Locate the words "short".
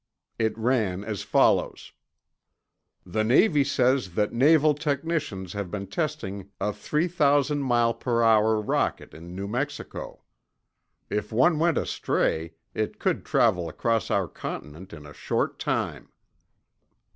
15.13-15.59